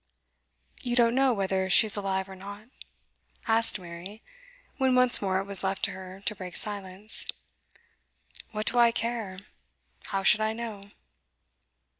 'You 0.81 0.95
don't 0.95 1.13
know 1.13 1.31
whether 1.31 1.69
she's 1.69 1.95
alive 1.95 2.27
or 2.27 2.35
not?' 2.35 2.69
asked 3.47 3.77
Mary, 3.77 4.23
when 4.79 4.95
once 4.95 5.21
more 5.21 5.37
it 5.37 5.43
was 5.43 5.63
left 5.63 5.83
to 5.83 5.91
her 5.91 6.21
to 6.21 6.33
break 6.35 6.55
silence. 6.55 7.27
'What 8.51 8.65
do 8.65 8.79
I 8.79 8.91
care? 8.91 9.37
How 10.05 10.23
should 10.23 10.41
I 10.41 10.53
know? 10.53 10.81